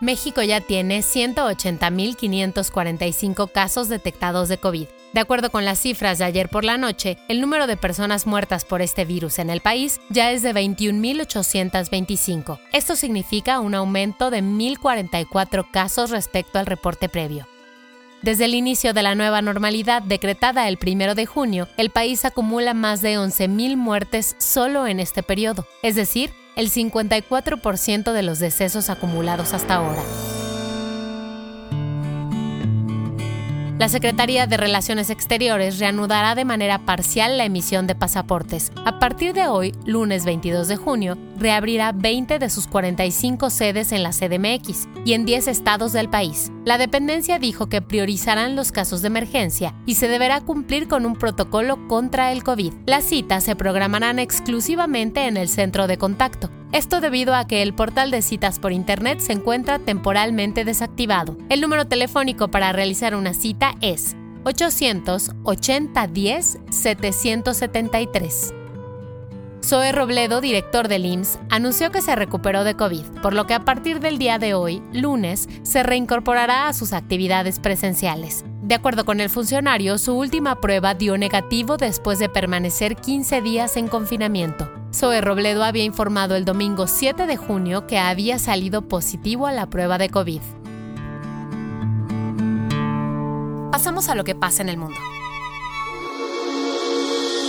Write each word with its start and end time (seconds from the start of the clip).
México 0.00 0.42
ya 0.42 0.60
tiene 0.62 1.00
180.545 1.00 3.52
casos 3.52 3.90
detectados 3.90 4.48
de 4.48 4.56
COVID. 4.58 4.86
De 5.12 5.20
acuerdo 5.20 5.50
con 5.50 5.66
las 5.66 5.78
cifras 5.78 6.18
de 6.18 6.24
ayer 6.24 6.48
por 6.48 6.64
la 6.64 6.78
noche, 6.78 7.18
el 7.28 7.40
número 7.40 7.66
de 7.66 7.76
personas 7.76 8.26
muertas 8.26 8.64
por 8.64 8.80
este 8.80 9.04
virus 9.04 9.38
en 9.38 9.50
el 9.50 9.60
país 9.60 10.00
ya 10.08 10.30
es 10.30 10.42
de 10.42 10.54
21.825. 10.54 12.58
Esto 12.72 12.96
significa 12.96 13.60
un 13.60 13.74
aumento 13.74 14.30
de 14.30 14.42
1.044 14.42 15.70
casos 15.70 16.08
respecto 16.10 16.58
al 16.58 16.64
reporte 16.66 17.10
previo. 17.10 17.46
Desde 18.22 18.44
el 18.44 18.54
inicio 18.54 18.92
de 18.92 19.02
la 19.02 19.14
nueva 19.14 19.40
normalidad 19.42 20.02
decretada 20.02 20.68
el 20.68 20.78
1 20.80 21.14
de 21.14 21.26
junio, 21.26 21.68
el 21.76 21.90
país 21.90 22.24
acumula 22.24 22.74
más 22.74 23.00
de 23.00 23.18
11.000 23.18 23.76
muertes 23.76 24.36
solo 24.38 24.86
en 24.86 25.00
este 25.00 25.22
periodo, 25.22 25.66
es 25.82 25.94
decir, 25.94 26.30
el 26.56 26.70
54% 26.70 28.12
de 28.12 28.22
los 28.22 28.38
decesos 28.38 28.90
acumulados 28.90 29.54
hasta 29.54 29.74
ahora. 29.74 30.02
La 33.80 33.88
Secretaría 33.88 34.46
de 34.46 34.58
Relaciones 34.58 35.08
Exteriores 35.08 35.78
reanudará 35.78 36.34
de 36.34 36.44
manera 36.44 36.80
parcial 36.84 37.38
la 37.38 37.46
emisión 37.46 37.86
de 37.86 37.94
pasaportes. 37.94 38.72
A 38.84 38.98
partir 38.98 39.32
de 39.32 39.46
hoy, 39.46 39.72
lunes 39.86 40.26
22 40.26 40.68
de 40.68 40.76
junio, 40.76 41.16
reabrirá 41.38 41.92
20 41.92 42.38
de 42.38 42.50
sus 42.50 42.66
45 42.66 43.48
sedes 43.48 43.92
en 43.92 44.02
la 44.02 44.10
CDMX 44.10 44.86
y 45.06 45.14
en 45.14 45.24
10 45.24 45.48
estados 45.48 45.94
del 45.94 46.10
país. 46.10 46.52
La 46.66 46.76
dependencia 46.76 47.38
dijo 47.38 47.70
que 47.70 47.80
priorizarán 47.80 48.54
los 48.54 48.70
casos 48.70 49.00
de 49.00 49.06
emergencia 49.06 49.74
y 49.86 49.94
se 49.94 50.08
deberá 50.08 50.42
cumplir 50.42 50.86
con 50.86 51.06
un 51.06 51.14
protocolo 51.16 51.88
contra 51.88 52.32
el 52.32 52.44
COVID. 52.44 52.74
Las 52.84 53.04
citas 53.04 53.44
se 53.44 53.56
programarán 53.56 54.18
exclusivamente 54.18 55.26
en 55.26 55.38
el 55.38 55.48
centro 55.48 55.86
de 55.86 55.96
contacto. 55.96 56.50
Esto 56.72 57.00
debido 57.00 57.34
a 57.34 57.46
que 57.48 57.62
el 57.62 57.74
portal 57.74 58.12
de 58.12 58.22
citas 58.22 58.60
por 58.60 58.70
Internet 58.70 59.18
se 59.18 59.32
encuentra 59.32 59.80
temporalmente 59.80 60.64
desactivado. 60.64 61.36
El 61.48 61.60
número 61.60 61.86
telefónico 61.86 62.48
para 62.48 62.72
realizar 62.72 63.16
una 63.16 63.34
cita 63.34 63.74
es 63.80 64.14
880 64.44 66.06
10 66.06 66.58
773. 66.70 68.54
Zoe 69.64 69.92
Robledo, 69.92 70.40
director 70.40 70.86
del 70.86 71.04
IMSS, 71.04 71.40
anunció 71.50 71.90
que 71.90 72.00
se 72.00 72.16
recuperó 72.16 72.64
de 72.64 72.76
COVID, 72.76 73.04
por 73.20 73.34
lo 73.34 73.46
que 73.46 73.54
a 73.54 73.64
partir 73.64 74.00
del 74.00 74.18
día 74.18 74.38
de 74.38 74.54
hoy, 74.54 74.80
lunes, 74.92 75.48
se 75.62 75.82
reincorporará 75.82 76.68
a 76.68 76.72
sus 76.72 76.92
actividades 76.92 77.58
presenciales. 77.58 78.44
De 78.62 78.76
acuerdo 78.76 79.04
con 79.04 79.20
el 79.20 79.28
funcionario, 79.28 79.98
su 79.98 80.16
última 80.16 80.60
prueba 80.60 80.94
dio 80.94 81.18
negativo 81.18 81.76
después 81.76 82.20
de 82.20 82.28
permanecer 82.28 82.96
15 82.96 83.42
días 83.42 83.76
en 83.76 83.88
confinamiento. 83.88 84.79
Zoe 84.92 85.20
Robledo 85.20 85.62
había 85.62 85.84
informado 85.84 86.34
el 86.34 86.44
domingo 86.44 86.86
7 86.86 87.26
de 87.26 87.36
junio 87.36 87.86
que 87.86 87.98
había 87.98 88.38
salido 88.38 88.88
positivo 88.88 89.46
a 89.46 89.52
la 89.52 89.70
prueba 89.70 89.98
de 89.98 90.10
COVID. 90.10 90.40
Pasamos 93.70 94.08
a 94.08 94.14
lo 94.14 94.24
que 94.24 94.34
pasa 94.34 94.62
en 94.62 94.68
el 94.68 94.76
mundo. 94.76 94.98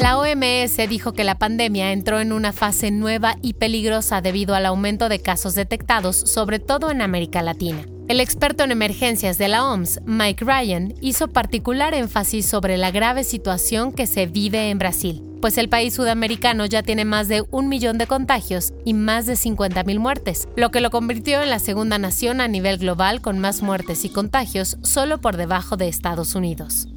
La 0.00 0.18
OMS 0.18 0.76
dijo 0.88 1.12
que 1.12 1.24
la 1.24 1.38
pandemia 1.38 1.92
entró 1.92 2.20
en 2.20 2.32
una 2.32 2.52
fase 2.52 2.90
nueva 2.90 3.36
y 3.42 3.54
peligrosa 3.54 4.20
debido 4.20 4.54
al 4.54 4.66
aumento 4.66 5.08
de 5.08 5.20
casos 5.20 5.54
detectados, 5.54 6.16
sobre 6.16 6.58
todo 6.58 6.90
en 6.90 7.00
América 7.00 7.42
Latina. 7.42 7.84
El 8.06 8.20
experto 8.20 8.64
en 8.64 8.70
emergencias 8.70 9.38
de 9.38 9.48
la 9.48 9.66
OMS, 9.66 10.00
Mike 10.04 10.44
Ryan, 10.44 10.92
hizo 11.00 11.28
particular 11.28 11.94
énfasis 11.94 12.44
sobre 12.44 12.76
la 12.76 12.90
grave 12.90 13.24
situación 13.24 13.92
que 13.92 14.06
se 14.06 14.26
vive 14.26 14.68
en 14.68 14.78
Brasil, 14.78 15.22
pues 15.40 15.56
el 15.56 15.70
país 15.70 15.94
sudamericano 15.94 16.66
ya 16.66 16.82
tiene 16.82 17.06
más 17.06 17.28
de 17.28 17.44
un 17.50 17.70
millón 17.70 17.96
de 17.96 18.06
contagios 18.06 18.74
y 18.84 18.92
más 18.92 19.24
de 19.24 19.34
50.000 19.34 19.98
muertes, 19.98 20.48
lo 20.54 20.70
que 20.70 20.82
lo 20.82 20.90
convirtió 20.90 21.40
en 21.40 21.48
la 21.48 21.58
segunda 21.58 21.96
nación 21.96 22.42
a 22.42 22.48
nivel 22.48 22.76
global 22.76 23.22
con 23.22 23.38
más 23.38 23.62
muertes 23.62 24.04
y 24.04 24.10
contagios 24.10 24.76
solo 24.82 25.22
por 25.22 25.38
debajo 25.38 25.78
de 25.78 25.88
Estados 25.88 26.34
Unidos. 26.34 26.88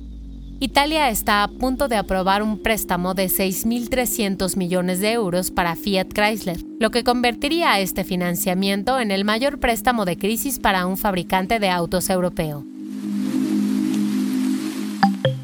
Italia 0.59 1.09
está 1.12 1.44
a 1.44 1.47
punto 1.50 1.88
de 1.88 1.97
aprobar 1.97 2.41
un 2.41 2.57
préstamo 2.57 3.13
de 3.13 3.28
6.300 3.28 4.57
millones 4.57 5.00
de 5.00 5.12
euros 5.12 5.51
para 5.51 5.75
Fiat 5.75 6.07
Chrysler, 6.07 6.57
lo 6.79 6.90
que 6.90 7.03
convertiría 7.03 7.73
a 7.73 7.79
este 7.79 8.03
financiamiento 8.03 9.00
en 9.00 9.12
el 9.12 9.23
mayor 9.23 9.59
préstamo 9.59 10.03
de 10.03 10.18
crisis 10.18 10.57
para 10.57 10.88
un 10.88 10.97
fabricante 10.97 11.59
de 11.59 11.69
autos 11.69 12.09
europeo. 12.09 12.66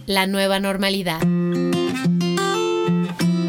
La 0.08 0.26
nueva 0.26 0.60
normalidad. 0.60 1.22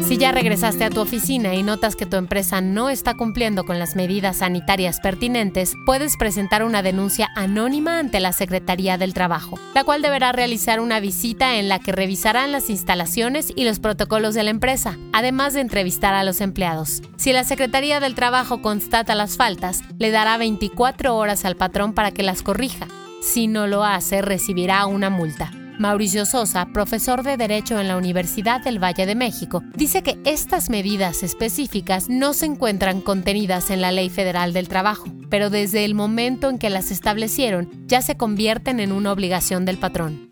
Si 0.07 0.17
ya 0.19 0.31
regresaste 0.31 0.83
a 0.83 0.91
tu 0.91 1.01
oficina 1.01 1.55
y 1.55 1.63
notas 1.63 1.95
que 1.95 2.05
tu 2.05 2.15
empresa 2.15 2.61
no 2.61 2.89
está 2.89 3.15
cumpliendo 3.15 3.63
con 3.63 3.79
las 3.79 3.95
medidas 3.95 4.37
sanitarias 4.37 4.99
pertinentes, 4.99 5.73
puedes 5.83 6.15
presentar 6.15 6.63
una 6.63 6.83
denuncia 6.83 7.29
anónima 7.35 7.97
ante 7.97 8.19
la 8.19 8.31
Secretaría 8.31 8.99
del 8.99 9.15
Trabajo, 9.15 9.57
la 9.73 9.83
cual 9.83 10.03
deberá 10.03 10.31
realizar 10.31 10.79
una 10.79 10.99
visita 10.99 11.55
en 11.55 11.69
la 11.69 11.79
que 11.79 11.91
revisarán 11.91 12.51
las 12.51 12.69
instalaciones 12.69 13.51
y 13.55 13.63
los 13.63 13.79
protocolos 13.79 14.35
de 14.35 14.43
la 14.43 14.51
empresa, 14.51 14.95
además 15.11 15.55
de 15.55 15.61
entrevistar 15.61 16.13
a 16.13 16.23
los 16.23 16.39
empleados. 16.39 17.01
Si 17.17 17.33
la 17.33 17.43
Secretaría 17.43 17.99
del 17.99 18.13
Trabajo 18.13 18.61
constata 18.61 19.15
las 19.15 19.37
faltas, 19.37 19.81
le 19.97 20.11
dará 20.11 20.37
24 20.37 21.15
horas 21.15 21.45
al 21.45 21.55
patrón 21.55 21.93
para 21.93 22.11
que 22.11 22.21
las 22.21 22.43
corrija. 22.43 22.87
Si 23.23 23.47
no 23.47 23.65
lo 23.65 23.83
hace, 23.83 24.21
recibirá 24.21 24.85
una 24.85 25.09
multa. 25.09 25.51
Mauricio 25.77 26.25
Sosa, 26.25 26.67
profesor 26.67 27.21
de 27.23 27.35
Derecho 27.35 27.79
en 27.79 27.87
la 27.89 27.97
Universidad 27.97 28.61
del 28.61 28.81
Valle 28.81 29.05
de 29.05 29.15
México, 29.15 29.61
dice 29.75 30.03
que 30.03 30.17
estas 30.23 30.69
medidas 30.69 31.21
específicas 31.21 32.07
no 32.07 32.33
se 32.33 32.45
encuentran 32.45 33.01
contenidas 33.01 33.69
en 33.69 33.81
la 33.81 33.91
Ley 33.91 34.09
Federal 34.09 34.53
del 34.53 34.69
Trabajo, 34.69 35.05
pero 35.29 35.49
desde 35.49 35.83
el 35.83 35.93
momento 35.93 36.49
en 36.49 36.59
que 36.59 36.69
las 36.69 36.91
establecieron 36.91 37.69
ya 37.87 38.01
se 38.01 38.15
convierten 38.15 38.79
en 38.79 38.93
una 38.93 39.11
obligación 39.11 39.65
del 39.65 39.77
patrón. 39.77 40.31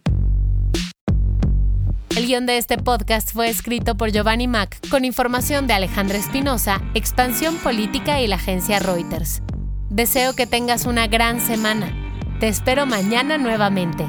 El 2.16 2.28
guion 2.28 2.46
de 2.46 2.58
este 2.58 2.78
podcast 2.78 3.34
fue 3.34 3.50
escrito 3.50 3.98
por 3.98 4.12
Giovanni 4.12 4.48
Mac 4.48 4.80
con 4.90 5.04
información 5.04 5.68
de 5.68 5.74
Alejandra 5.74 6.20
Espinosa, 6.20 6.81
Expansión 6.94 7.56
Política 7.58 8.22
y 8.22 8.28
la 8.28 8.36
agencia 8.36 8.80
Reuters. 8.80 9.42
Deseo 9.90 10.34
que 10.34 10.48
tengas 10.48 10.86
una 10.86 11.08
gran 11.08 11.42
semana. 11.42 11.92
Te 12.40 12.48
espero 12.48 12.86
mañana 12.86 13.38
nuevamente. 13.38 14.06